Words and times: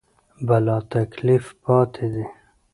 بلاتکلیف 0.47 1.45
پاتې 1.63 2.05
دي. 2.13 2.25